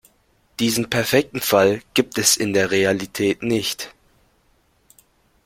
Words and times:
Diesen 0.59 0.89
perfekten 0.89 1.41
Fall 1.41 1.83
gibt 1.93 2.17
es 2.17 2.35
in 2.35 2.53
der 2.53 2.71
Realität 2.71 3.43
nicht. 3.43 3.93